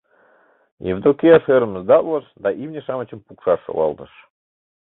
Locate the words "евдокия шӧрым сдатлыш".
0.91-2.25